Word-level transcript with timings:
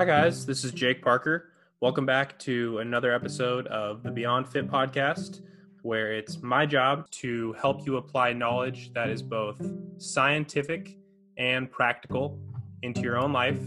Hi, 0.00 0.06
guys. 0.06 0.46
This 0.46 0.64
is 0.64 0.72
Jake 0.72 1.02
Parker. 1.02 1.50
Welcome 1.82 2.06
back 2.06 2.38
to 2.38 2.78
another 2.78 3.12
episode 3.12 3.66
of 3.66 4.02
the 4.02 4.10
Beyond 4.10 4.48
Fit 4.48 4.66
podcast, 4.66 5.42
where 5.82 6.14
it's 6.14 6.40
my 6.40 6.64
job 6.64 7.10
to 7.10 7.52
help 7.60 7.84
you 7.84 7.98
apply 7.98 8.32
knowledge 8.32 8.94
that 8.94 9.10
is 9.10 9.20
both 9.20 9.60
scientific 9.98 10.96
and 11.36 11.70
practical 11.70 12.40
into 12.80 13.02
your 13.02 13.18
own 13.18 13.34
life 13.34 13.60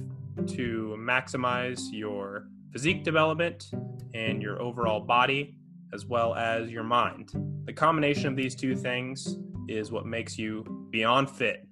to 0.48 0.96
maximize 0.98 1.80
your 1.92 2.48
physique 2.72 3.04
development 3.04 3.70
and 4.16 4.42
your 4.42 4.60
overall 4.60 5.02
body, 5.02 5.56
as 5.94 6.08
well 6.08 6.34
as 6.34 6.72
your 6.72 6.82
mind. 6.84 7.32
The 7.66 7.74
combination 7.74 8.26
of 8.26 8.36
these 8.36 8.56
two 8.56 8.76
things 8.76 9.38
is 9.68 9.92
what 9.92 10.08
makes 10.08 10.40
you 10.40 10.88
beyond 10.90 11.30
fit. 11.30 11.68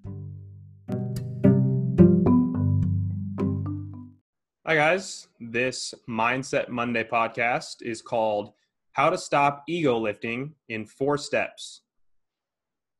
Hi, 4.71 4.77
guys. 4.77 5.27
This 5.41 5.93
Mindset 6.07 6.70
Monday 6.70 7.03
podcast 7.03 7.81
is 7.81 8.02
called 8.02 8.53
How 8.94 9.09
to 9.09 9.17
Stop 9.17 9.63
Ego 9.67 9.97
Lifting 9.97 10.53
in 10.70 10.85
Four 10.85 11.17
Steps. 11.17 11.81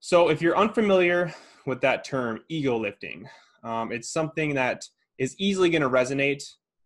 So, 0.02 0.27
if 0.27 0.41
you're 0.41 0.57
unfamiliar 0.57 1.34
with 1.66 1.80
that 1.80 2.03
term, 2.03 2.41
ego 2.49 2.75
lifting, 2.77 3.25
um, 3.63 3.94
it's 3.94 4.11
something 4.11 4.53
that 4.55 4.84
is 5.17 5.34
easily 5.39 5.70
going 5.70 5.81
to 5.81 5.89
resonate 5.89 6.44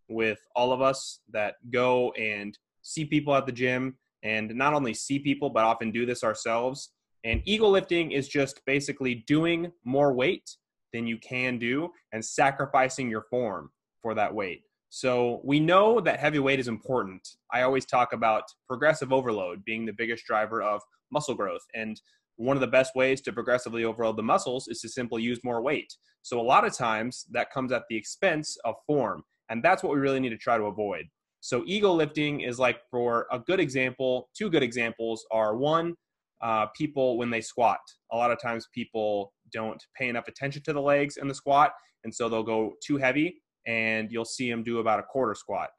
with 0.07 0.37
all 0.55 0.71
of 0.71 0.83
us 0.83 1.19
that 1.31 1.55
go 1.71 2.11
and 2.11 2.55
see 2.83 3.05
people 3.05 3.33
at 3.33 3.47
the 3.47 3.51
gym 3.51 3.97
and 4.21 4.53
not 4.53 4.75
only 4.75 4.93
see 4.93 5.17
people, 5.17 5.49
but 5.49 5.63
often 5.63 5.89
do 5.89 6.05
this 6.05 6.23
ourselves. 6.23 6.91
And 7.23 7.41
ego 7.45 7.67
lifting 7.67 8.11
is 8.11 8.27
just 8.27 8.63
basically 8.67 9.23
doing 9.25 9.71
more 9.83 10.13
weight 10.13 10.47
than 10.93 11.07
you 11.07 11.17
can 11.17 11.57
do 11.57 11.89
and 12.13 12.23
sacrificing 12.23 13.09
your 13.09 13.23
form 13.31 13.71
for 14.03 14.13
that 14.13 14.31
weight. 14.31 14.61
So 14.95 15.41
we 15.43 15.59
know 15.59 15.99
that 15.99 16.21
heavy 16.21 16.39
weight 16.39 16.57
is 16.57 16.69
important. 16.69 17.27
I 17.51 17.63
always 17.63 17.85
talk 17.85 18.13
about 18.13 18.43
progressive 18.65 19.11
overload 19.11 19.65
being 19.65 19.85
the 19.85 19.91
biggest 19.91 20.23
driver 20.25 20.63
of 20.63 20.81
muscle 21.11 21.35
growth. 21.35 21.63
And 21.73 21.99
one 22.37 22.55
of 22.55 22.61
the 22.61 22.67
best 22.67 22.95
ways 22.95 23.19
to 23.23 23.33
progressively 23.33 23.83
overload 23.83 24.15
the 24.15 24.23
muscles 24.23 24.69
is 24.69 24.79
to 24.79 24.87
simply 24.87 25.21
use 25.21 25.41
more 25.43 25.61
weight. 25.61 25.93
So 26.21 26.39
a 26.39 26.41
lot 26.41 26.65
of 26.65 26.73
times 26.73 27.25
that 27.31 27.51
comes 27.51 27.73
at 27.73 27.83
the 27.89 27.97
expense 27.97 28.55
of 28.63 28.75
form. 28.87 29.23
And 29.49 29.61
that's 29.61 29.83
what 29.83 29.91
we 29.91 29.99
really 29.99 30.21
need 30.21 30.29
to 30.29 30.37
try 30.37 30.57
to 30.57 30.63
avoid. 30.63 31.07
So 31.41 31.63
ego 31.67 31.91
lifting 31.91 32.39
is 32.39 32.57
like 32.57 32.79
for 32.89 33.27
a 33.33 33.39
good 33.39 33.59
example, 33.59 34.29
two 34.33 34.49
good 34.49 34.63
examples 34.63 35.25
are 35.29 35.57
one, 35.57 35.95
uh, 36.41 36.67
people 36.67 37.17
when 37.17 37.29
they 37.29 37.41
squat. 37.41 37.81
A 38.13 38.15
lot 38.15 38.31
of 38.31 38.41
times 38.41 38.69
people 38.73 39.33
don't 39.51 39.83
pay 39.99 40.07
enough 40.07 40.29
attention 40.29 40.63
to 40.63 40.71
the 40.71 40.81
legs 40.81 41.17
in 41.17 41.27
the 41.27 41.35
squat. 41.35 41.73
And 42.05 42.15
so 42.15 42.29
they'll 42.29 42.43
go 42.43 42.75
too 42.81 42.95
heavy 42.95 43.41
and 43.65 44.11
you'll 44.11 44.25
see 44.25 44.49
them 44.49 44.63
do 44.63 44.79
about 44.79 44.99
a 44.99 45.03
quarter 45.03 45.35
squat 45.35 45.69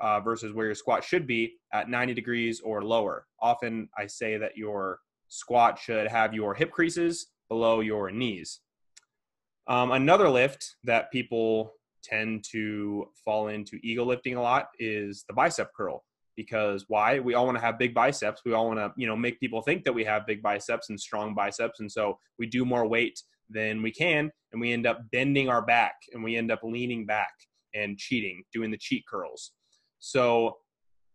uh, 0.00 0.20
versus 0.20 0.52
where 0.52 0.66
your 0.66 0.74
squat 0.74 1.04
should 1.04 1.26
be 1.26 1.54
at 1.72 1.88
90 1.88 2.14
degrees 2.14 2.60
or 2.60 2.82
lower. 2.82 3.26
Often 3.40 3.88
I 3.96 4.06
say 4.06 4.36
that 4.36 4.56
your 4.56 4.98
squat 5.28 5.78
should 5.78 6.08
have 6.08 6.34
your 6.34 6.54
hip 6.54 6.70
creases 6.70 7.28
below 7.48 7.80
your 7.80 8.10
knees. 8.10 8.60
Um, 9.68 9.92
another 9.92 10.28
lift 10.28 10.76
that 10.84 11.10
people 11.10 11.72
tend 12.02 12.44
to 12.52 13.08
fall 13.24 13.48
into 13.48 13.78
ego 13.82 14.04
lifting 14.04 14.36
a 14.36 14.42
lot 14.42 14.68
is 14.78 15.24
the 15.26 15.34
bicep 15.34 15.70
curl 15.76 16.04
because 16.36 16.84
why 16.88 17.18
we 17.18 17.34
all 17.34 17.46
want 17.46 17.56
to 17.56 17.64
have 17.64 17.78
big 17.78 17.92
biceps 17.92 18.42
we 18.44 18.52
all 18.52 18.68
want 18.68 18.78
to 18.78 18.92
you 18.96 19.08
know 19.08 19.16
make 19.16 19.40
people 19.40 19.60
think 19.60 19.82
that 19.82 19.92
we 19.92 20.04
have 20.04 20.26
big 20.26 20.40
biceps 20.40 20.88
and 20.90 21.00
strong 21.00 21.34
biceps 21.34 21.80
and 21.80 21.90
so 21.90 22.16
we 22.38 22.46
do 22.46 22.64
more 22.64 22.86
weight 22.86 23.20
than 23.50 23.82
we 23.82 23.92
can 23.92 24.30
and 24.52 24.60
we 24.60 24.72
end 24.72 24.86
up 24.86 25.00
bending 25.12 25.48
our 25.48 25.62
back 25.62 25.94
and 26.12 26.22
we 26.22 26.36
end 26.36 26.50
up 26.50 26.60
leaning 26.62 27.06
back 27.06 27.32
and 27.74 27.98
cheating 27.98 28.42
doing 28.52 28.70
the 28.70 28.78
cheat 28.78 29.04
curls. 29.08 29.52
So 29.98 30.56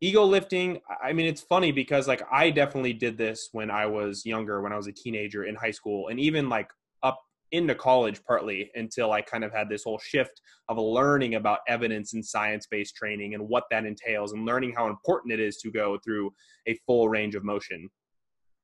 ego 0.03 0.23
lifting 0.23 0.79
i 1.03 1.13
mean 1.13 1.27
it's 1.27 1.41
funny 1.41 1.71
because 1.71 2.07
like 2.07 2.23
i 2.31 2.49
definitely 2.49 2.91
did 2.91 3.19
this 3.19 3.49
when 3.51 3.69
i 3.69 3.85
was 3.85 4.25
younger 4.25 4.59
when 4.61 4.73
i 4.73 4.75
was 4.75 4.87
a 4.87 4.91
teenager 4.91 5.43
in 5.43 5.53
high 5.53 5.69
school 5.69 6.07
and 6.07 6.19
even 6.19 6.49
like 6.49 6.67
up 7.03 7.21
into 7.51 7.75
college 7.75 8.19
partly 8.25 8.71
until 8.73 9.11
i 9.11 9.21
kind 9.21 9.43
of 9.43 9.53
had 9.53 9.69
this 9.69 9.83
whole 9.83 9.99
shift 9.99 10.41
of 10.71 10.77
learning 10.77 11.35
about 11.35 11.59
evidence 11.67 12.13
and 12.13 12.25
science-based 12.25 12.95
training 12.95 13.35
and 13.35 13.47
what 13.47 13.65
that 13.69 13.85
entails 13.85 14.31
and 14.33 14.45
learning 14.45 14.73
how 14.75 14.87
important 14.87 15.33
it 15.33 15.39
is 15.39 15.57
to 15.57 15.69
go 15.69 15.97
through 16.03 16.31
a 16.67 16.77
full 16.87 17.09
range 17.09 17.35
of 17.35 17.43
motion. 17.43 17.89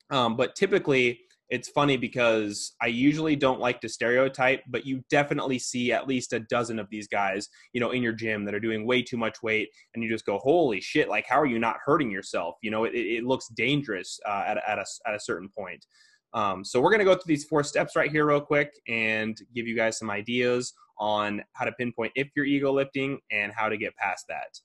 Um, 0.09 0.37
but 0.37 0.55
typically 0.55 1.19
it's 1.49 1.69
funny 1.69 1.95
because 1.95 2.73
I 2.81 2.87
usually 2.87 3.35
don't 3.35 3.59
like 3.59 3.79
to 3.81 3.89
stereotype, 3.89 4.63
but 4.67 4.85
you 4.85 5.03
definitely 5.09 5.59
see 5.59 5.91
at 5.91 6.07
least 6.07 6.33
a 6.33 6.41
dozen 6.41 6.77
of 6.77 6.89
these 6.89 7.07
guys, 7.07 7.47
you 7.73 7.79
know, 7.79 7.91
in 7.91 8.03
your 8.03 8.13
gym 8.13 8.43
that 8.45 8.53
are 8.53 8.59
doing 8.59 8.85
way 8.85 9.01
too 9.01 9.17
much 9.17 9.41
weight, 9.41 9.69
and 9.93 10.03
you 10.03 10.09
just 10.09 10.25
go, 10.25 10.37
"Holy 10.39 10.81
shit! 10.81 11.07
Like, 11.07 11.25
how 11.27 11.39
are 11.39 11.45
you 11.45 11.59
not 11.59 11.77
hurting 11.85 12.11
yourself?" 12.11 12.55
You 12.61 12.71
know, 12.71 12.83
it, 12.83 12.95
it 12.95 13.23
looks 13.23 13.47
dangerous 13.55 14.19
uh, 14.25 14.43
at 14.45 14.57
at 14.67 14.77
a 14.77 14.85
at 15.07 15.15
a 15.15 15.19
certain 15.19 15.49
point. 15.49 15.85
Um, 16.33 16.65
so 16.65 16.81
we're 16.81 16.91
gonna 16.91 17.05
go 17.05 17.15
through 17.15 17.33
these 17.33 17.45
four 17.45 17.63
steps 17.63 17.95
right 17.95 18.11
here, 18.11 18.25
real 18.25 18.41
quick, 18.41 18.71
and 18.87 19.37
give 19.55 19.67
you 19.67 19.75
guys 19.75 19.97
some 19.97 20.09
ideas 20.09 20.73
on 20.99 21.41
how 21.53 21.63
to 21.63 21.71
pinpoint 21.73 22.11
if 22.15 22.27
you're 22.35 22.45
ego 22.45 22.71
lifting 22.71 23.19
and 23.31 23.53
how 23.53 23.69
to 23.69 23.77
get 23.77 23.95
past 23.95 24.25
that. 24.27 24.59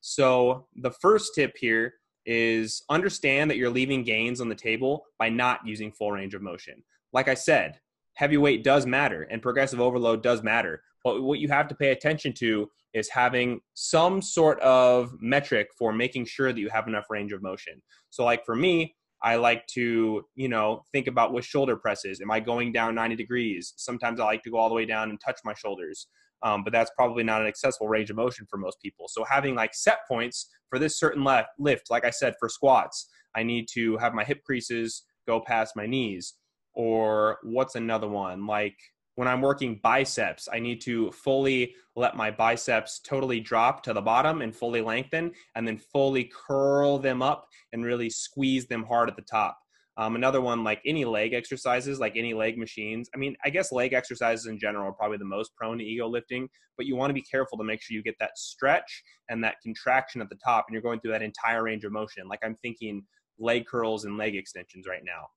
So 0.00 0.66
the 0.76 0.90
first 0.90 1.32
tip 1.34 1.52
here 1.56 1.94
is 2.26 2.82
understand 2.90 3.50
that 3.50 3.56
you're 3.56 3.70
leaving 3.70 4.02
gains 4.02 4.40
on 4.40 4.48
the 4.48 4.54
table 4.54 5.04
by 5.18 5.28
not 5.28 5.60
using 5.64 5.92
full 5.92 6.12
range 6.12 6.34
of 6.34 6.42
motion. 6.42 6.82
Like 7.12 7.28
I 7.28 7.34
said, 7.34 7.80
heavyweight 8.14 8.64
does 8.64 8.84
matter 8.84 9.22
and 9.22 9.40
progressive 9.40 9.80
overload 9.80 10.22
does 10.22 10.42
matter. 10.42 10.82
But 11.04 11.22
what 11.22 11.38
you 11.38 11.48
have 11.48 11.68
to 11.68 11.74
pay 11.74 11.92
attention 11.92 12.32
to 12.34 12.68
is 12.92 13.08
having 13.08 13.60
some 13.74 14.20
sort 14.20 14.58
of 14.60 15.14
metric 15.20 15.68
for 15.78 15.92
making 15.92 16.24
sure 16.24 16.52
that 16.52 16.60
you 16.60 16.70
have 16.70 16.88
enough 16.88 17.04
range 17.10 17.32
of 17.32 17.42
motion. 17.42 17.80
So, 18.10 18.24
like 18.24 18.44
for 18.44 18.56
me, 18.56 18.96
I 19.22 19.36
like 19.36 19.66
to, 19.68 20.24
you 20.34 20.48
know, 20.48 20.82
think 20.92 21.06
about 21.06 21.32
what 21.32 21.44
shoulder 21.44 21.76
presses. 21.76 22.20
Am 22.20 22.30
I 22.30 22.40
going 22.40 22.72
down 22.72 22.94
90 22.94 23.16
degrees? 23.16 23.72
Sometimes 23.76 24.20
I 24.20 24.24
like 24.24 24.42
to 24.42 24.50
go 24.50 24.58
all 24.58 24.68
the 24.68 24.74
way 24.74 24.84
down 24.84 25.10
and 25.10 25.20
touch 25.20 25.40
my 25.44 25.54
shoulders 25.54 26.06
um, 26.42 26.62
but 26.62 26.72
that's 26.72 26.90
probably 26.96 27.24
not 27.24 27.40
an 27.40 27.46
accessible 27.46 27.88
range 27.88 28.10
of 28.10 28.16
motion 28.16 28.46
for 28.48 28.58
most 28.58 28.80
people. 28.80 29.06
So 29.08 29.24
having 29.24 29.54
like 29.54 29.74
set 29.74 29.98
points 30.08 30.48
for 30.68 30.78
this 30.78 30.98
certain 30.98 31.24
left 31.24 31.48
lift, 31.58 31.90
like 31.90 32.04
I 32.04 32.10
said, 32.10 32.34
for 32.38 32.48
squats, 32.48 33.08
I 33.34 33.42
need 33.42 33.66
to 33.74 33.96
have 33.98 34.14
my 34.14 34.24
hip 34.24 34.42
creases 34.44 35.04
go 35.26 35.40
past 35.40 35.74
my 35.76 35.86
knees. 35.86 36.34
Or 36.74 37.38
what's 37.42 37.74
another 37.74 38.08
one? 38.08 38.46
Like 38.46 38.76
when 39.16 39.28
I'm 39.28 39.40
working 39.40 39.80
biceps, 39.82 40.48
I 40.52 40.60
need 40.60 40.80
to 40.82 41.10
fully 41.10 41.74
let 41.96 42.16
my 42.16 42.30
biceps 42.30 43.00
totally 43.00 43.40
drop 43.40 43.82
to 43.84 43.92
the 43.92 44.00
bottom 44.02 44.42
and 44.42 44.54
fully 44.54 44.82
lengthen, 44.82 45.32
and 45.54 45.66
then 45.66 45.78
fully 45.78 46.30
curl 46.46 46.98
them 46.98 47.22
up 47.22 47.48
and 47.72 47.84
really 47.84 48.10
squeeze 48.10 48.66
them 48.66 48.84
hard 48.84 49.08
at 49.08 49.16
the 49.16 49.22
top. 49.22 49.58
Um, 49.98 50.14
another 50.14 50.42
one, 50.42 50.62
like 50.62 50.82
any 50.84 51.06
leg 51.06 51.32
exercises, 51.32 51.98
like 51.98 52.16
any 52.16 52.34
leg 52.34 52.58
machines. 52.58 53.08
I 53.14 53.18
mean, 53.18 53.34
I 53.42 53.48
guess 53.48 53.72
leg 53.72 53.94
exercises 53.94 54.44
in 54.44 54.58
general 54.58 54.88
are 54.88 54.92
probably 54.92 55.16
the 55.16 55.24
most 55.24 55.56
prone 55.56 55.78
to 55.78 55.84
ego 55.84 56.06
lifting, 56.06 56.50
but 56.76 56.84
you 56.84 56.96
want 56.96 57.08
to 57.08 57.14
be 57.14 57.22
careful 57.22 57.56
to 57.56 57.64
make 57.64 57.80
sure 57.80 57.94
you 57.94 58.02
get 58.02 58.18
that 58.20 58.36
stretch 58.36 59.02
and 59.30 59.42
that 59.42 59.56
contraction 59.62 60.20
at 60.20 60.28
the 60.28 60.36
top, 60.44 60.66
and 60.68 60.74
you're 60.74 60.82
going 60.82 61.00
through 61.00 61.12
that 61.12 61.22
entire 61.22 61.62
range 61.62 61.84
of 61.84 61.92
motion. 61.92 62.28
Like 62.28 62.40
I'm 62.44 62.56
thinking 62.56 63.02
leg 63.38 63.64
curls 63.64 64.04
and 64.04 64.18
leg 64.18 64.36
extensions 64.36 64.86
right 64.86 65.02
now. 65.02 65.28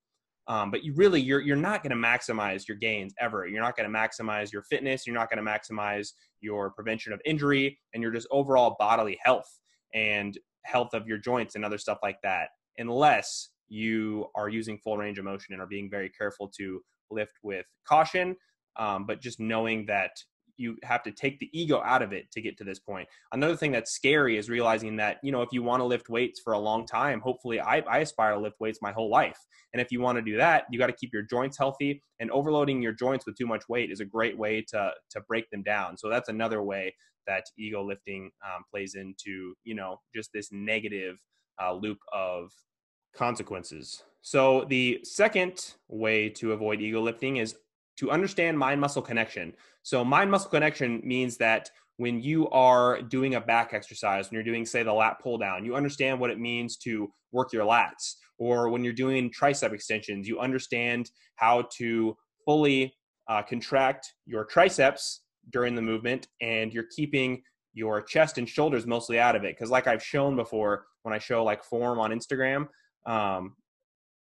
Um, 0.49 0.71
but 0.71 0.83
you 0.83 0.93
really, 0.95 1.21
you're 1.21 1.41
you're 1.41 1.55
not 1.55 1.83
going 1.83 1.91
to 1.91 2.07
maximize 2.07 2.67
your 2.67 2.75
gains 2.75 3.13
ever. 3.21 3.47
You're 3.47 3.61
not 3.61 3.77
going 3.77 3.89
to 3.89 3.95
maximize 3.97 4.51
your 4.51 4.63
fitness. 4.63 5.05
You're 5.05 5.15
not 5.15 5.29
going 5.29 5.43
to 5.43 5.49
maximize 5.49 6.09
your 6.41 6.71
prevention 6.71 7.13
of 7.13 7.21
injury 7.23 7.77
and 7.93 8.01
your 8.01 8.11
just 8.11 8.27
overall 8.31 8.75
bodily 8.79 9.17
health 9.23 9.59
and 9.93 10.37
health 10.65 10.93
of 10.93 11.07
your 11.07 11.19
joints 11.19 11.55
and 11.55 11.63
other 11.63 11.77
stuff 11.77 11.99
like 12.01 12.17
that, 12.23 12.49
unless 12.79 13.49
you 13.67 14.25
are 14.35 14.49
using 14.49 14.79
full 14.79 14.97
range 14.97 15.19
of 15.19 15.25
motion 15.25 15.53
and 15.53 15.61
are 15.61 15.67
being 15.67 15.89
very 15.89 16.09
careful 16.09 16.51
to 16.57 16.81
lift 17.11 17.33
with 17.43 17.65
caution, 17.87 18.35
um, 18.77 19.05
but 19.05 19.21
just 19.21 19.39
knowing 19.39 19.85
that 19.85 20.11
you 20.59 20.77
have 20.83 21.01
to 21.03 21.11
take 21.11 21.39
the 21.39 21.49
ego 21.53 21.81
out 21.83 22.01
of 22.01 22.13
it 22.13 22.31
to 22.31 22.41
get 22.41 22.57
to 22.57 22.63
this 22.63 22.79
point. 22.79 23.07
Another 23.31 23.55
thing 23.55 23.71
that's 23.71 23.91
scary 23.91 24.37
is 24.37 24.49
realizing 24.49 24.95
that, 24.97 25.17
you 25.23 25.31
know, 25.31 25.41
if 25.41 25.49
you 25.51 25.63
want 25.63 25.79
to 25.79 25.85
lift 25.85 26.09
weights 26.09 26.39
for 26.43 26.53
a 26.53 26.59
long 26.59 26.85
time, 26.85 27.21
hopefully 27.21 27.59
I, 27.59 27.77
I 27.79 27.99
aspire 27.99 28.33
to 28.33 28.39
lift 28.39 28.59
weights 28.59 28.79
my 28.81 28.91
whole 28.91 29.09
life. 29.09 29.37
And 29.73 29.81
if 29.81 29.91
you 29.91 30.01
want 30.01 30.17
to 30.17 30.21
do 30.21 30.37
that, 30.37 30.65
you 30.69 30.77
got 30.77 30.87
to 30.87 30.93
keep 30.93 31.11
your 31.13 31.23
joints 31.23 31.57
healthy 31.57 32.03
and 32.19 32.29
overloading 32.31 32.81
your 32.81 32.93
joints 32.93 33.25
with 33.25 33.37
too 33.37 33.47
much 33.47 33.63
weight 33.69 33.91
is 33.91 34.01
a 34.01 34.05
great 34.05 34.37
way 34.37 34.63
to, 34.69 34.91
to 35.11 35.21
break 35.21 35.49
them 35.49 35.63
down. 35.63 35.97
So 35.97 36.09
that's 36.09 36.29
another 36.29 36.61
way 36.61 36.93
that 37.27 37.45
ego 37.57 37.83
lifting 37.83 38.31
um, 38.45 38.63
plays 38.69 38.95
into, 38.95 39.53
you 39.63 39.75
know, 39.75 39.99
just 40.13 40.31
this 40.33 40.49
negative 40.51 41.17
uh, 41.61 41.73
loop 41.73 41.99
of 42.11 42.51
consequences. 43.15 44.03
So, 44.21 44.65
the 44.65 44.99
second 45.03 45.75
way 45.87 46.29
to 46.29 46.51
avoid 46.51 46.81
ego 46.81 47.01
lifting 47.01 47.37
is 47.37 47.55
to 47.99 48.11
understand 48.11 48.57
mind 48.57 48.79
muscle 48.79 49.01
connection. 49.01 49.53
So, 49.83 50.03
mind 50.03 50.31
muscle 50.31 50.49
connection 50.49 51.01
means 51.03 51.37
that 51.37 51.69
when 51.97 52.21
you 52.21 52.49
are 52.49 53.01
doing 53.01 53.35
a 53.35 53.41
back 53.41 53.73
exercise, 53.73 54.29
when 54.29 54.35
you're 54.35 54.43
doing, 54.43 54.65
say, 54.65 54.83
the 54.83 54.93
lat 54.93 55.17
pull 55.21 55.37
down, 55.37 55.65
you 55.65 55.75
understand 55.75 56.17
what 56.17 56.29
it 56.29 56.39
means 56.39 56.77
to 56.77 57.11
work 57.33 57.51
your 57.51 57.65
lats. 57.65 58.15
Or 58.37 58.69
when 58.69 58.85
you're 58.85 58.93
doing 58.93 59.29
tricep 59.29 59.73
extensions, 59.73 60.25
you 60.25 60.39
understand 60.39 61.11
how 61.35 61.67
to 61.77 62.15
fully 62.45 62.93
uh, 63.27 63.43
contract 63.43 64.13
your 64.25 64.45
triceps 64.45 65.23
during 65.51 65.75
the 65.75 65.81
movement 65.81 66.27
and 66.41 66.73
you're 66.73 66.87
keeping 66.95 67.41
your 67.73 68.01
chest 68.01 68.37
and 68.37 68.47
shoulders 68.47 68.87
mostly 68.87 69.19
out 69.19 69.35
of 69.35 69.43
it. 69.43 69.57
Because, 69.57 69.69
like 69.69 69.87
I've 69.87 70.03
shown 70.03 70.37
before, 70.37 70.85
when 71.03 71.13
I 71.13 71.19
show 71.19 71.43
like 71.43 71.65
form 71.65 71.99
on 71.99 72.11
Instagram, 72.11 72.69
um, 73.05 73.55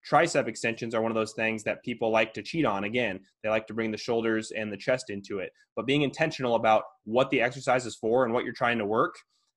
tricep 0.09 0.47
extensions 0.47 0.95
are 0.95 1.03
one 1.03 1.11
of 1.11 1.17
those 1.17 1.33
things 1.33 1.63
that 1.65 1.83
people 1.83 2.11
like 2.11 2.33
to 2.35 2.43
cheat 2.43 2.65
on. 2.65 2.85
Again, 2.85 3.21
they 3.43 3.49
like 3.49 3.67
to 3.67 3.75
bring 3.75 3.91
the 3.91 3.97
shoulders 3.97 4.53
and 4.53 4.73
the 4.73 4.77
chest 4.77 5.11
into 5.11 5.39
it. 5.39 5.51
But 5.75 5.87
being 5.87 6.03
intentional 6.03 6.55
about 6.55 6.85
what 7.05 7.31
the 7.31 7.41
exercise 7.41 7.87
is 7.87 7.97
for 7.97 8.25
and 8.25 8.33
what 8.33 8.45
you're 8.45 8.53
trying 8.53 8.79
to 8.79 8.87
work, 8.87 9.15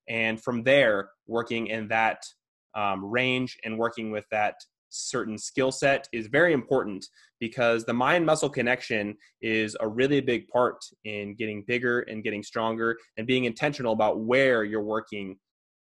and 0.07 0.41
from 0.41 0.63
there, 0.63 1.09
working 1.27 1.67
in 1.67 1.87
that 1.89 2.23
um, 2.75 3.05
range 3.05 3.57
and 3.63 3.77
working 3.77 4.11
with 4.11 4.25
that 4.31 4.55
certain 4.89 5.37
skill 5.37 5.71
set 5.71 6.07
is 6.11 6.27
very 6.27 6.51
important 6.51 7.05
because 7.39 7.85
the 7.85 7.93
mind 7.93 8.25
muscle 8.25 8.49
connection 8.49 9.15
is 9.41 9.77
a 9.79 9.87
really 9.87 10.19
big 10.19 10.47
part 10.47 10.77
in 11.05 11.35
getting 11.35 11.63
bigger 11.67 12.01
and 12.01 12.23
getting 12.23 12.41
stronger 12.41 12.97
and 13.17 13.27
being 13.27 13.45
intentional 13.45 13.93
about 13.93 14.21
where 14.21 14.63
you're 14.63 14.83
working 14.83 15.37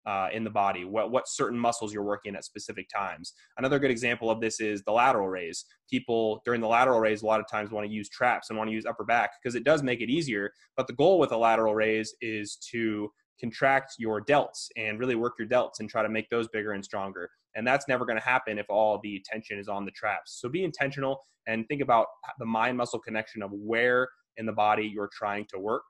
uh, 0.05 0.27
in 0.33 0.43
the 0.43 0.49
body, 0.49 0.85
what, 0.85 1.11
what 1.11 1.27
certain 1.27 1.57
muscles 1.57 1.93
you're 1.93 2.03
working 2.03 2.35
at 2.35 2.43
specific 2.43 2.87
times. 2.89 3.33
Another 3.57 3.79
good 3.79 3.91
example 3.91 4.29
of 4.29 4.41
this 4.41 4.59
is 4.59 4.83
the 4.83 4.91
lateral 4.91 5.27
raise. 5.27 5.65
People 5.89 6.41
during 6.45 6.61
the 6.61 6.67
lateral 6.67 6.99
raise 6.99 7.21
a 7.21 7.25
lot 7.25 7.39
of 7.39 7.47
times 7.49 7.71
want 7.71 7.87
to 7.87 7.93
use 7.93 8.09
traps 8.09 8.49
and 8.49 8.57
want 8.57 8.69
to 8.69 8.73
use 8.73 8.85
upper 8.85 9.03
back 9.03 9.31
because 9.41 9.55
it 9.55 9.63
does 9.63 9.83
make 9.83 10.01
it 10.01 10.09
easier. 10.09 10.51
But 10.75 10.87
the 10.87 10.93
goal 10.93 11.19
with 11.19 11.31
a 11.31 11.37
lateral 11.37 11.75
raise 11.75 12.13
is 12.21 12.57
to 12.71 13.09
contract 13.39 13.93
your 13.97 14.23
delts 14.23 14.67
and 14.77 14.99
really 14.99 15.15
work 15.15 15.33
your 15.39 15.47
delts 15.47 15.79
and 15.79 15.89
try 15.89 16.03
to 16.03 16.09
make 16.09 16.29
those 16.29 16.47
bigger 16.49 16.73
and 16.73 16.83
stronger. 16.83 17.29
And 17.55 17.65
that's 17.65 17.87
never 17.87 18.05
going 18.05 18.17
to 18.17 18.23
happen 18.23 18.57
if 18.57 18.65
all 18.69 18.99
the 19.03 19.15
attention 19.15 19.59
is 19.59 19.67
on 19.67 19.85
the 19.85 19.91
traps. 19.91 20.39
So 20.39 20.49
be 20.49 20.63
intentional 20.63 21.19
and 21.47 21.67
think 21.67 21.81
about 21.81 22.07
the 22.39 22.45
mind 22.45 22.77
muscle 22.77 22.99
connection 22.99 23.41
of 23.41 23.51
where 23.51 24.07
in 24.37 24.45
the 24.45 24.53
body 24.53 24.89
you're 24.91 25.09
trying 25.13 25.45
to 25.53 25.59
work. 25.59 25.83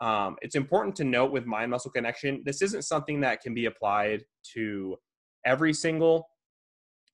Um, 0.00 0.36
it's 0.42 0.54
important 0.54 0.94
to 0.96 1.04
note 1.04 1.32
with 1.32 1.44
mind 1.46 1.70
muscle 1.70 1.90
connection, 1.90 2.42
this 2.44 2.62
isn't 2.62 2.82
something 2.82 3.20
that 3.20 3.40
can 3.40 3.54
be 3.54 3.66
applied 3.66 4.24
to 4.54 4.96
every 5.44 5.72
single 5.72 6.28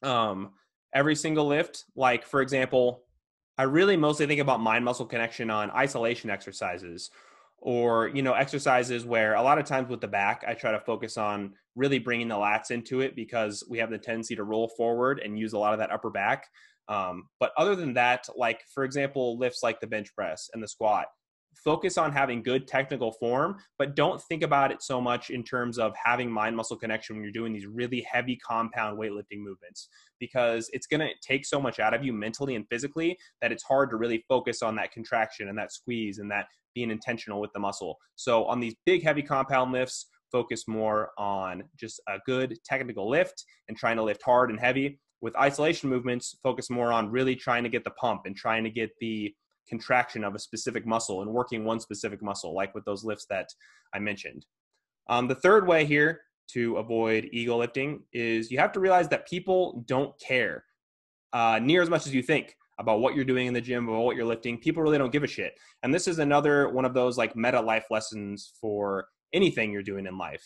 um, 0.03 0.51
every 0.95 1.17
single 1.17 1.47
lift. 1.47 1.85
Like 1.97 2.27
for 2.27 2.43
example, 2.43 3.05
I 3.57 3.63
really 3.63 3.97
mostly 3.97 4.27
think 4.27 4.41
about 4.41 4.61
mind 4.61 4.85
muscle 4.85 5.07
connection 5.07 5.51
on 5.51 5.71
isolation 5.71 6.31
exercises 6.31 7.11
or 7.65 8.09
you 8.09 8.23
know 8.23 8.35
exercises 8.35 9.05
where 9.05 9.35
a 9.35 9.43
lot 9.43 9.59
of 9.59 9.65
times 9.65 9.89
with 9.89 10.01
the 10.01 10.07
back 10.07 10.45
i 10.47 10.53
try 10.53 10.71
to 10.71 10.81
focus 10.81 11.17
on 11.17 11.53
really 11.75 11.99
bringing 11.99 12.29
the 12.29 12.35
lats 12.35 12.71
into 12.71 13.01
it 13.01 13.17
because 13.17 13.65
we 13.69 13.79
have 13.79 13.91
the 13.91 13.99
tendency 13.99 14.37
to 14.37 14.45
roll 14.45 14.69
forward 14.77 15.21
and 15.25 15.39
use 15.39 15.55
a 15.55 15.59
lot 15.59 15.73
of 15.73 15.79
that 15.79 15.91
upper 15.91 16.11
back 16.11 16.47
um, 16.89 17.25
but 17.41 17.53
other 17.57 17.75
than 17.75 17.95
that 17.95 18.27
like 18.37 18.61
for 18.73 18.85
example 18.85 19.39
lifts 19.39 19.63
like 19.63 19.81
the 19.81 19.87
bench 19.87 20.15
press 20.15 20.51
and 20.53 20.63
the 20.63 20.69
squat 20.69 21.07
focus 21.57 21.99
on 21.99 22.13
having 22.13 22.43
good 22.43 22.67
technical 22.67 23.13
form, 23.13 23.57
but 23.79 23.97
don't 23.97 24.21
think 24.23 24.43
about 24.43 24.71
it 24.71 24.83
so 24.83 25.01
much 25.01 25.31
in 25.31 25.43
terms 25.43 25.79
of 25.79 25.95
having 26.03 26.31
mind 26.31 26.57
muscle 26.57 26.77
connection 26.77 27.17
when 27.17 27.23
you're 27.23 27.33
doing 27.33 27.53
these 27.53 27.67
really 27.67 28.07
heavy 28.11 28.37
compound 28.37 28.99
weightlifting 28.99 29.39
movements 29.39 29.89
because 30.21 30.71
it's 30.73 30.87
going 30.87 31.01
to 31.01 31.11
take 31.23 31.45
so 31.45 31.61
much 31.61 31.79
out 31.79 31.95
of 31.95 32.05
you 32.05 32.13
mentally 32.13 32.55
and 32.55 32.67
physically 32.69 33.17
that 33.43 33.53
it's 33.53 33.63
hard 33.63 33.91
to 33.91 33.97
really 33.97 34.25
focus 34.29 34.63
on 34.63 34.75
that 34.77 34.93
contraction 34.93 35.49
and 35.49 35.59
that 35.59 35.73
squeeze 35.73 36.19
and 36.19 36.31
that 36.31 36.47
being 36.75 36.91
intentional 36.91 37.41
with 37.41 37.53
the 37.53 37.61
muscle. 37.61 37.97
So 38.17 38.45
on 38.47 38.61
these 38.61 38.75
big 38.85 39.03
heavy 39.03 39.23
compound 39.23 39.73
lifts, 39.73 40.07
focus 40.33 40.67
more 40.67 41.11
on 41.17 41.63
just 41.79 42.01
a 42.09 42.19
good 42.27 42.59
technical 42.65 43.09
lift 43.09 43.45
and 43.69 43.77
trying 43.77 43.97
to 43.97 44.03
lift 44.03 44.23
hard 44.23 44.51
and 44.51 44.59
heavy. 44.59 44.99
With 45.21 45.37
isolation 45.37 45.89
movements, 45.89 46.37
focus 46.43 46.69
more 46.69 46.93
on 46.93 47.11
really 47.11 47.37
trying 47.37 47.63
to 47.63 47.69
get 47.69 47.85
the 47.85 47.91
pump 47.93 48.23
and 48.27 48.37
trying 48.37 48.65
to 48.65 48.71
get 48.71 48.91
the 49.01 49.33
contraction 49.69 50.25
of 50.25 50.35
a 50.35 50.39
specific 50.39 50.87
muscle 50.87 51.23
and 51.23 51.31
working 51.31 51.65
one 51.65 51.81
specific 51.81 52.23
muscle, 52.23 52.55
like 52.55 52.75
with 52.75 52.85
those 52.85 53.05
lifts 53.05 53.27
that 53.31 53.49
I 53.95 53.99
mentioned. 53.99 54.47
Um, 55.09 55.29
the 55.29 55.35
third 55.35 55.67
way 55.67 55.85
here 55.85 56.23
to 56.49 56.77
avoid 56.77 57.29
ego 57.33 57.57
lifting 57.57 58.03
is 58.13 58.51
you 58.51 58.59
have 58.59 58.73
to 58.73 58.81
realize 58.81 59.09
that 59.09 59.29
people 59.29 59.83
don't 59.87 60.19
care 60.21 60.65
uh, 61.33 61.59
near 61.63 61.83
as 61.83 61.91
much 61.91 62.07
as 62.07 62.15
you 62.15 62.23
think 62.23 62.57
about 62.79 63.01
what 63.01 63.15
you're 63.15 63.25
doing 63.25 63.47
in 63.47 63.55
the 63.55 63.61
gym, 63.61 63.89
about 63.89 64.03
what 64.03 64.17
you're 64.17 64.25
lifting. 64.25 64.59
People 64.59 64.83
really 64.83 64.99
don't 64.99 65.13
give 65.13 65.23
a 65.23 65.29
shit. 65.29 65.55
And 65.83 65.95
this 65.95 66.09
is 66.09 66.19
another 66.19 66.69
one 66.69 66.85
of 66.85 66.95
those 66.95 67.17
like 67.17 67.37
meta 67.37 67.61
life 67.61 67.87
lessons 67.91 68.53
for 68.61 69.07
anything 69.33 69.73
you're 69.73 69.83
doing 69.83 70.07
in 70.07 70.19
life. 70.19 70.45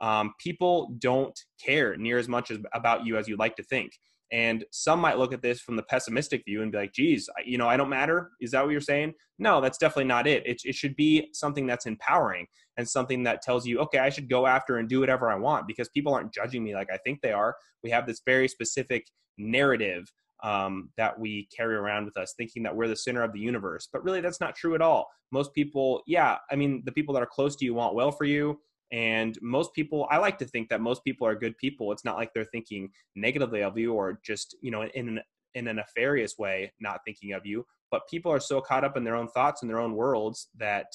Um, 0.00 0.34
people 0.38 0.94
don't 0.98 1.38
care 1.64 1.96
near 1.96 2.18
as 2.18 2.28
much 2.28 2.50
as, 2.50 2.58
about 2.74 3.06
you 3.06 3.16
as 3.16 3.28
you'd 3.28 3.38
like 3.38 3.56
to 3.56 3.62
think. 3.62 3.92
And 4.34 4.64
some 4.72 4.98
might 4.98 5.16
look 5.16 5.32
at 5.32 5.42
this 5.42 5.60
from 5.60 5.76
the 5.76 5.84
pessimistic 5.84 6.44
view 6.44 6.62
and 6.62 6.72
be 6.72 6.78
like, 6.78 6.92
geez, 6.92 7.30
you 7.46 7.56
know, 7.56 7.68
I 7.68 7.76
don't 7.76 7.88
matter. 7.88 8.32
Is 8.40 8.50
that 8.50 8.64
what 8.64 8.72
you're 8.72 8.80
saying? 8.80 9.14
No, 9.38 9.60
that's 9.60 9.78
definitely 9.78 10.06
not 10.06 10.26
it. 10.26 10.44
It, 10.44 10.60
it 10.64 10.74
should 10.74 10.96
be 10.96 11.28
something 11.32 11.68
that's 11.68 11.86
empowering 11.86 12.48
and 12.76 12.88
something 12.88 13.22
that 13.22 13.42
tells 13.42 13.64
you, 13.64 13.78
okay, 13.78 14.00
I 14.00 14.10
should 14.10 14.28
go 14.28 14.48
after 14.48 14.78
and 14.78 14.88
do 14.88 14.98
whatever 14.98 15.30
I 15.30 15.36
want 15.36 15.68
because 15.68 15.88
people 15.90 16.12
aren't 16.12 16.34
judging 16.34 16.64
me 16.64 16.74
like 16.74 16.88
I 16.92 16.96
think 17.04 17.20
they 17.20 17.30
are. 17.30 17.54
We 17.84 17.90
have 17.90 18.08
this 18.08 18.22
very 18.26 18.48
specific 18.48 19.06
narrative 19.38 20.10
um, 20.42 20.90
that 20.96 21.16
we 21.16 21.48
carry 21.56 21.76
around 21.76 22.04
with 22.04 22.16
us, 22.16 22.34
thinking 22.36 22.64
that 22.64 22.74
we're 22.74 22.88
the 22.88 22.96
center 22.96 23.22
of 23.22 23.32
the 23.32 23.38
universe. 23.38 23.88
But 23.92 24.02
really, 24.02 24.20
that's 24.20 24.40
not 24.40 24.56
true 24.56 24.74
at 24.74 24.82
all. 24.82 25.06
Most 25.30 25.54
people, 25.54 26.02
yeah, 26.08 26.38
I 26.50 26.56
mean, 26.56 26.82
the 26.84 26.92
people 26.92 27.14
that 27.14 27.22
are 27.22 27.26
close 27.26 27.54
to 27.56 27.64
you 27.64 27.74
want 27.74 27.94
well 27.94 28.10
for 28.10 28.24
you. 28.24 28.58
And 28.94 29.36
most 29.42 29.74
people, 29.74 30.06
I 30.08 30.18
like 30.18 30.38
to 30.38 30.44
think 30.44 30.68
that 30.68 30.80
most 30.80 31.02
people 31.02 31.26
are 31.26 31.34
good 31.34 31.58
people. 31.58 31.90
It's 31.90 32.04
not 32.04 32.16
like 32.16 32.32
they're 32.32 32.44
thinking 32.44 32.90
negatively 33.16 33.60
of 33.60 33.76
you 33.76 33.92
or 33.92 34.20
just, 34.24 34.56
you 34.60 34.70
know, 34.70 34.84
in 34.94 35.08
an, 35.08 35.20
in 35.56 35.66
a 35.66 35.74
nefarious 35.74 36.38
way, 36.38 36.72
not 36.78 37.00
thinking 37.04 37.32
of 37.32 37.44
you. 37.44 37.66
But 37.90 38.08
people 38.08 38.30
are 38.30 38.38
so 38.38 38.60
caught 38.60 38.84
up 38.84 38.96
in 38.96 39.02
their 39.02 39.16
own 39.16 39.26
thoughts 39.26 39.62
and 39.62 39.70
their 39.70 39.80
own 39.80 39.96
worlds 39.96 40.46
that 40.58 40.86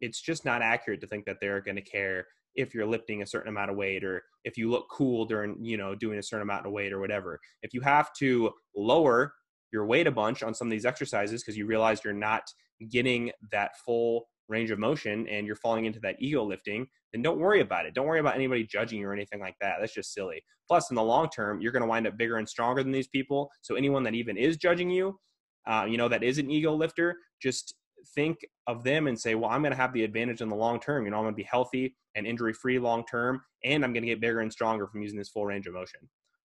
it's 0.00 0.22
just 0.22 0.46
not 0.46 0.62
accurate 0.62 1.02
to 1.02 1.06
think 1.06 1.26
that 1.26 1.40
they're 1.42 1.60
going 1.60 1.76
to 1.76 1.82
care 1.82 2.24
if 2.54 2.74
you're 2.74 2.86
lifting 2.86 3.20
a 3.20 3.26
certain 3.26 3.50
amount 3.50 3.70
of 3.70 3.76
weight 3.76 4.02
or 4.02 4.22
if 4.44 4.56
you 4.56 4.70
look 4.70 4.86
cool 4.90 5.26
during, 5.26 5.62
you 5.62 5.76
know, 5.76 5.94
doing 5.94 6.18
a 6.18 6.22
certain 6.22 6.48
amount 6.48 6.64
of 6.64 6.72
weight 6.72 6.92
or 6.92 7.00
whatever. 7.00 7.38
If 7.62 7.74
you 7.74 7.82
have 7.82 8.14
to 8.20 8.50
lower 8.74 9.34
your 9.74 9.84
weight 9.84 10.06
a 10.06 10.10
bunch 10.10 10.42
on 10.42 10.54
some 10.54 10.68
of 10.68 10.70
these 10.70 10.86
exercises 10.86 11.42
because 11.42 11.58
you 11.58 11.66
realize 11.66 12.00
you're 12.02 12.14
not 12.14 12.44
getting 12.90 13.30
that 13.50 13.76
full 13.84 14.26
range 14.48 14.70
of 14.70 14.78
motion 14.78 15.26
and 15.28 15.46
you're 15.46 15.56
falling 15.56 15.84
into 15.84 16.00
that 16.00 16.16
ego 16.18 16.42
lifting, 16.42 16.86
then 17.12 17.22
don't 17.22 17.38
worry 17.38 17.60
about 17.60 17.86
it. 17.86 17.94
Don't 17.94 18.06
worry 18.06 18.20
about 18.20 18.34
anybody 18.34 18.64
judging 18.64 19.00
you 19.00 19.08
or 19.08 19.12
anything 19.12 19.40
like 19.40 19.56
that. 19.60 19.76
That's 19.80 19.94
just 19.94 20.12
silly. 20.12 20.42
Plus, 20.68 20.90
in 20.90 20.96
the 20.96 21.02
long 21.02 21.28
term, 21.28 21.60
you're 21.60 21.72
going 21.72 21.82
to 21.82 21.88
wind 21.88 22.06
up 22.06 22.16
bigger 22.16 22.38
and 22.38 22.48
stronger 22.48 22.82
than 22.82 22.92
these 22.92 23.08
people. 23.08 23.50
So 23.62 23.74
anyone 23.74 24.02
that 24.04 24.14
even 24.14 24.36
is 24.36 24.56
judging 24.56 24.90
you, 24.90 25.18
uh, 25.66 25.86
you 25.88 25.96
know, 25.96 26.08
that 26.08 26.22
is 26.22 26.38
an 26.38 26.50
ego 26.50 26.74
lifter, 26.74 27.16
just 27.40 27.74
think 28.14 28.38
of 28.66 28.84
them 28.84 29.06
and 29.06 29.18
say, 29.18 29.34
well, 29.34 29.50
I'm 29.50 29.62
going 29.62 29.72
to 29.72 29.76
have 29.76 29.92
the 29.92 30.04
advantage 30.04 30.40
in 30.40 30.48
the 30.48 30.56
long 30.56 30.80
term. 30.80 31.04
You 31.04 31.10
know, 31.10 31.18
I'm 31.18 31.24
going 31.24 31.34
to 31.34 31.36
be 31.36 31.48
healthy 31.50 31.94
and 32.14 32.26
injury 32.26 32.52
free 32.52 32.78
long 32.78 33.04
term, 33.06 33.40
and 33.64 33.84
I'm 33.84 33.92
going 33.92 34.02
to 34.02 34.08
get 34.08 34.20
bigger 34.20 34.40
and 34.40 34.52
stronger 34.52 34.86
from 34.86 35.02
using 35.02 35.18
this 35.18 35.28
full 35.28 35.46
range 35.46 35.66
of 35.66 35.74
motion. 35.74 36.00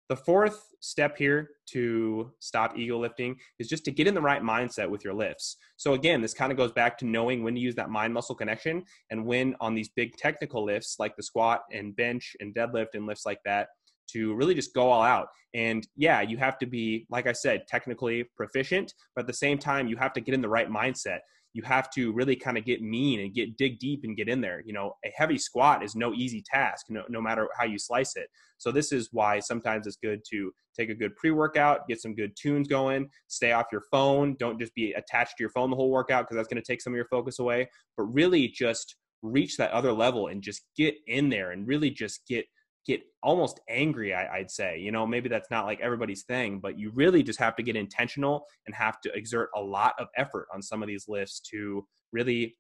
The 0.10 0.16
fourth 0.16 0.74
step 0.80 1.18
here 1.18 1.50
to 1.72 2.32
stop 2.40 2.78
ego 2.78 2.98
lifting 2.98 3.36
is 3.60 3.68
just 3.68 3.84
to 3.86 3.92
get 3.92 4.08
in 4.08 4.14
the 4.14 4.22
right 4.22 4.42
mindset 4.42 4.90
with 4.90 5.04
your 5.04 5.14
lifts. 5.14 5.58
So 5.76 5.96
again, 5.96 6.22
this 6.22 6.34
kind 6.34 6.50
of 6.50 6.58
goes 6.58 6.72
back 6.72 6.98
to 7.00 7.06
knowing 7.06 7.44
when 7.44 7.56
to 7.56 7.60
use 7.60 7.76
that 7.76 7.90
mind 7.90 8.14
muscle 8.14 8.36
connection 8.36 8.86
and 9.12 9.26
when 9.26 9.56
on 9.60 9.76
these 9.76 9.90
big 9.90 10.16
technical 10.16 10.64
lifts 10.64 10.96
like 10.98 11.18
the 11.18 11.24
squat 11.24 11.64
and 11.74 11.94
bench 11.96 12.38
and 12.40 12.56
deadlift 12.56 12.94
and 12.94 13.06
lifts 13.06 13.26
like 13.26 13.40
that 13.44 13.68
to 14.12 14.34
really 14.36 14.56
just 14.56 14.74
go 14.74 14.90
all 14.90 15.02
out. 15.02 15.28
And 15.54 15.86
yeah, 15.98 16.22
you 16.22 16.38
have 16.38 16.58
to 16.60 16.66
be, 16.66 17.06
like 17.10 17.28
I 17.28 17.34
said, 17.34 17.68
technically 17.68 18.24
proficient, 18.36 18.94
but 19.14 19.22
at 19.22 19.28
the 19.28 19.34
same 19.34 19.58
time, 19.58 19.88
you 19.88 19.98
have 19.98 20.14
to 20.14 20.22
get 20.22 20.34
in 20.34 20.42
the 20.42 20.48
right 20.48 20.70
mindset 20.70 21.20
you 21.58 21.64
have 21.64 21.90
to 21.90 22.14
really 22.14 22.36
kind 22.36 22.56
of 22.56 22.66
get 22.66 22.84
mean 22.84 23.20
and 23.20 23.34
get 23.34 23.58
dig 23.58 23.80
deep 23.80 24.02
and 24.04 24.16
get 24.16 24.30
in 24.30 24.42
there. 24.42 24.62
You 24.64 24.74
know, 24.74 24.94
a 25.04 25.10
heavy 25.16 25.40
squat 25.40 25.84
is 25.84 25.96
no 25.96 26.14
easy 26.14 26.44
task, 26.46 26.86
no, 26.88 27.02
no 27.10 27.20
matter 27.20 27.50
how 27.58 27.66
you 27.66 27.80
slice 27.80 28.16
it. 28.16 28.30
So 28.60 28.72
this 28.72 28.92
is 28.92 29.10
why 29.12 29.40
sometimes 29.40 29.88
it's 29.88 29.96
good 29.96 30.22
to 30.30 30.52
take 30.78 30.92
a 30.92 30.94
good 30.94 31.16
pre-workout, 31.16 31.88
get 31.88 32.00
some 32.00 32.14
good 32.14 32.34
tunes 32.40 32.68
going, 32.68 33.10
stay 33.28 33.54
off 33.54 33.66
your 33.72 33.82
phone. 33.90 34.36
Don't 34.38 34.60
just 34.60 34.76
be 34.76 34.94
attached 34.94 35.38
to 35.38 35.44
your 35.44 35.50
phone 35.50 35.72
the 35.72 35.76
whole 35.76 35.90
workout 35.90 36.26
because 36.26 36.36
that's 36.36 36.48
going 36.48 36.62
to 36.62 36.72
take 36.72 36.80
some 36.80 36.94
of 36.94 36.96
your 36.96 37.08
focus 37.08 37.40
away. 37.40 37.68
But 37.98 38.04
really 38.04 38.48
just 38.50 38.96
reach 39.24 39.58
that 39.58 39.72
other 39.72 39.92
level 39.92 40.28
and 40.28 40.44
just 40.44 40.62
get 40.78 40.94
in 41.08 41.28
there 41.30 41.54
and 41.54 41.68
really 41.68 41.90
just 41.90 42.28
get 42.28 42.46
get 42.88 43.02
almost 43.22 43.60
angry 43.70 44.14
I, 44.14 44.40
would 44.40 44.50
say 44.50 44.80
you 44.80 44.92
know 44.92 45.06
maybe 45.06 45.30
that's 45.30 45.52
not 45.52 45.66
like 45.66 45.82
everybody's 45.82 46.24
thing 46.24 46.60
but 46.60 46.80
you 46.80 46.92
really 46.92 47.22
just 47.22 47.40
have 47.40 47.56
to 47.58 47.64
get 47.64 47.76
intentional 47.76 48.46
and 48.66 48.74
have 48.74 49.02
to 49.02 49.12
exert 49.14 49.50
a 49.56 49.62
lot 49.62 49.94
of 50.00 50.08
effort 50.16 50.48
on 50.54 50.62
some 50.62 50.82
of 50.82 50.88
these 50.88 51.06
lifts 51.08 51.40
to 51.52 51.86
really 52.12 52.56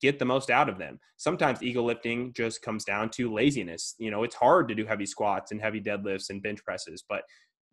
get 0.00 0.18
the 0.18 0.24
most 0.24 0.50
out 0.50 0.68
of 0.68 0.78
them. 0.78 0.98
Sometimes 1.16 1.62
ego 1.62 1.82
lifting 1.82 2.32
just 2.32 2.62
comes 2.62 2.84
down 2.84 3.10
to 3.10 3.32
laziness. 3.32 3.94
You 3.98 4.10
know 4.10 4.22
it's 4.22 4.34
hard 4.34 4.68
to 4.68 4.74
do 4.74 4.86
heavy 4.86 5.06
squats 5.06 5.52
and 5.52 5.60
heavy 5.60 5.80
deadlifts 5.80 6.30
and 6.30 6.42
bench 6.42 6.64
presses 6.64 7.04
but 7.08 7.22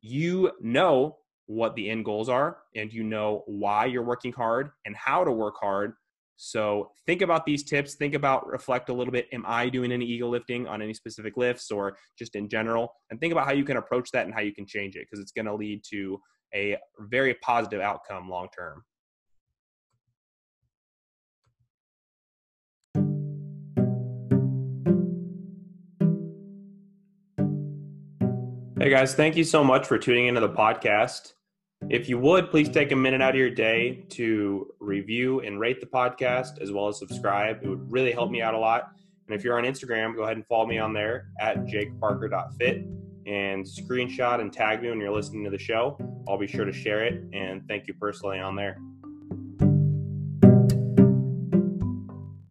you 0.02 0.52
know 0.62 1.18
what 1.48 1.76
the 1.76 1.90
end 1.90 2.06
goals 2.06 2.30
are 2.30 2.58
and 2.76 2.92
you 2.92 3.04
know 3.04 3.44
why 3.46 3.86
you're 3.86 4.04
working 4.04 4.34
hard 4.34 4.72
and 4.86 4.96
how 4.96 5.24
to 5.24 5.32
work 5.32 5.56
hard 5.60 5.94
so 6.38 6.92
think 7.06 7.22
about 7.22 7.46
these 7.46 7.64
tips. 7.64 7.96
Think 7.96 8.14
about, 8.14 8.48
reflect 8.48 8.90
a 8.90 8.94
little 8.94 9.12
bit. 9.12 9.28
Am 9.32 9.44
I 9.48 9.70
doing 9.70 9.92
any 9.92 10.06
ego 10.06 10.28
lifting 10.28 10.68
on 10.68 10.82
any 10.82 10.94
specific 10.94 11.38
lifts 11.38 11.72
or 11.72 11.98
just 12.18 12.36
in 12.36 12.50
general? 12.50 12.94
And 13.10 13.20
think 13.20 13.32
about 13.32 13.46
how 13.46 13.54
you 13.54 13.64
can 13.64 13.78
approach 13.78 14.12
that 14.12 14.26
and 14.26 14.34
how 14.34 14.42
you 14.42 14.54
can 14.54 14.66
change 14.66 14.96
it 14.96 15.08
because 15.10 15.22
it's 15.22 15.32
going 15.32 15.46
to 15.46 15.56
lead 15.56 15.84
to 15.92 16.20
a 16.54 16.78
very 17.00 17.36
positive 17.36 17.82
outcome 17.82 18.30
long 18.30 18.48
term. 18.56 18.84
Hey 28.78 28.90
guys, 28.92 29.16
thank 29.16 29.36
you 29.36 29.44
so 29.44 29.64
much 29.64 29.88
for 29.88 29.98
tuning 29.98 30.28
into 30.28 30.42
the 30.42 30.50
podcast. 30.50 31.35
If 31.90 32.10
you 32.10 32.18
would, 32.18 32.50
please 32.50 32.68
take 32.68 32.92
a 32.92 32.96
minute 32.96 33.22
out 33.22 33.32
of 33.32 33.36
your 33.36 33.52
day 33.52 34.06
to 34.10 34.74
review 34.80 35.42
and 35.42 35.60
rate 35.60 35.80
the 35.80 35.86
podcast 35.86 36.60
as 36.60 36.72
well 36.72 36.88
as 36.88 36.98
subscribe. 36.98 37.60
It 37.64 37.70
would 37.70 37.92
really 37.92 38.12
help 38.12 38.32
me 38.32 38.42
out 38.42 38.56
a 38.56 38.58
lot. 38.58 38.92
And 39.28 39.36
if 39.36 39.44
you're 39.44 39.58
on 39.58 39.66
Instagram, 39.66 40.16
go 40.16 40.24
ahead 40.24 40.36
and 40.36 40.46
follow 40.48 40.66
me 40.66 40.80
on 40.80 40.94
there 40.94 41.28
at 41.40 41.66
jakeparker.fit 41.66 42.88
and 43.28 43.64
screenshot 43.64 44.40
and 44.40 44.52
tag 44.52 44.82
me 44.82 44.90
when 44.90 45.00
you're 45.00 45.14
listening 45.14 45.44
to 45.44 45.52
the 45.52 45.60
show. 45.60 45.98
I'll 46.28 46.40
be 46.40 46.48
sure 46.48 46.66
to 46.66 46.74
share 46.74 47.06
it 47.06 47.24
and 47.34 47.68
thank 47.68 47.88
you 47.88 47.94
personally 47.94 48.40
on 48.40 48.56
there. 48.56 48.80